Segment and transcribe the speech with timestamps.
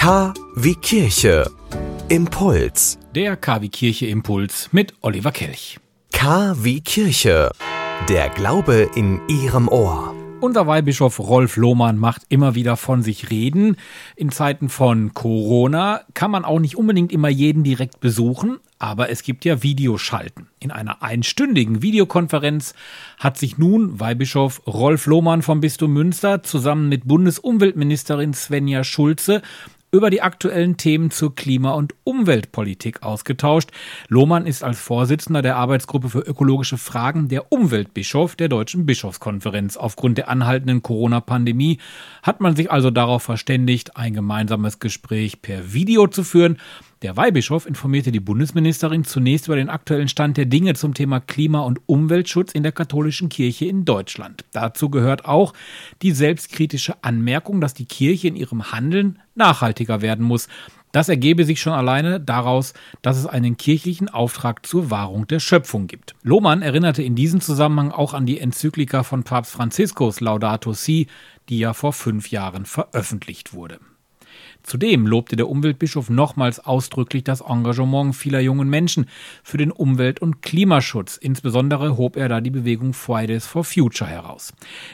[0.00, 1.44] K wie Kirche.
[2.08, 2.98] Impuls.
[3.14, 5.78] Der KW Kirche Impuls mit Oliver Kelch.
[6.10, 7.50] K wie Kirche.
[8.08, 10.14] Der Glaube in Ihrem Ohr.
[10.40, 13.76] Unser Weihbischof Rolf Lohmann macht immer wieder von sich reden.
[14.16, 19.22] In Zeiten von Corona kann man auch nicht unbedingt immer jeden direkt besuchen, aber es
[19.22, 20.48] gibt ja Videoschalten.
[20.60, 22.72] In einer einstündigen Videokonferenz
[23.18, 29.42] hat sich nun Weihbischof Rolf Lohmann vom Bistum Münster zusammen mit Bundesumweltministerin Svenja Schulze
[29.92, 33.70] über die aktuellen Themen zur Klima- und Umweltpolitik ausgetauscht.
[34.08, 39.76] Lohmann ist als Vorsitzender der Arbeitsgruppe für ökologische Fragen der Umweltbischof der Deutschen Bischofskonferenz.
[39.76, 41.78] Aufgrund der anhaltenden Corona-Pandemie
[42.22, 46.58] hat man sich also darauf verständigt, ein gemeinsames Gespräch per Video zu führen.
[47.02, 51.62] Der Weihbischof informierte die Bundesministerin zunächst über den aktuellen Stand der Dinge zum Thema Klima-
[51.62, 54.44] und Umweltschutz in der katholischen Kirche in Deutschland.
[54.52, 55.54] Dazu gehört auch
[56.02, 60.48] die selbstkritische Anmerkung, dass die Kirche in ihrem Handeln nachhaltiger werden muss.
[60.92, 65.86] Das ergebe sich schon alleine daraus, dass es einen kirchlichen Auftrag zur Wahrung der Schöpfung
[65.86, 66.14] gibt.
[66.22, 71.06] Lohmann erinnerte in diesem Zusammenhang auch an die Enzyklika von Papst Franziskus Laudato Si,
[71.48, 73.80] die ja vor fünf Jahren veröffentlicht wurde.
[74.62, 79.06] Zudem lobte der Umweltbischof nochmals ausdrücklich das Engagement vieler jungen Menschen
[79.42, 81.16] für den Umwelt- und Klimaschutz.
[81.16, 84.52] Insbesondere hob er da die Bewegung Fridays for Future heraus.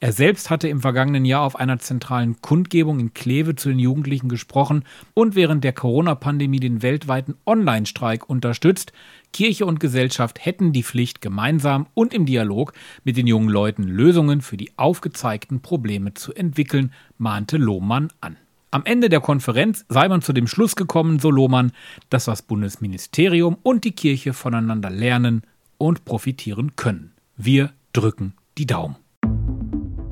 [0.00, 4.28] Er selbst hatte im vergangenen Jahr auf einer zentralen Kundgebung in Kleve zu den Jugendlichen
[4.28, 8.92] gesprochen und während der Corona-Pandemie den weltweiten Online-Streik unterstützt.
[9.32, 12.72] Kirche und Gesellschaft hätten die Pflicht, gemeinsam und im Dialog
[13.04, 18.36] mit den jungen Leuten Lösungen für die aufgezeigten Probleme zu entwickeln, mahnte Lohmann an.
[18.70, 21.72] Am Ende der Konferenz sei man zu dem Schluss gekommen, so Lohmann,
[22.10, 25.40] dass das Bundesministerium und die Kirche voneinander lernen
[25.78, 27.12] und profitieren können.
[27.36, 28.96] Wir drücken die Daumen.